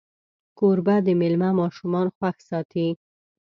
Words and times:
کوربه 0.57 0.95
د 1.05 1.07
میلمه 1.19 1.49
ماشومان 1.59 2.07
خوښ 2.17 2.37
ساتي. 2.49 2.87